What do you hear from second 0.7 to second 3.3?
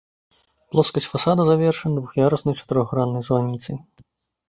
Плоскасць фасада завершана двух'яруснай чатырохграннай